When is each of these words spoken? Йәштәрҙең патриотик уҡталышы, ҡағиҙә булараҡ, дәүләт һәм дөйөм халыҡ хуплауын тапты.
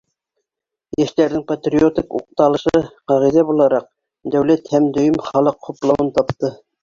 Йәштәрҙең 1.01 1.43
патриотик 1.51 2.15
уҡталышы, 2.19 2.81
ҡағиҙә 3.11 3.43
булараҡ, 3.51 3.87
дәүләт 4.37 4.73
һәм 4.77 4.89
дөйөм 4.99 5.23
халыҡ 5.27 5.63
хуплауын 5.69 6.13
тапты. 6.19 6.53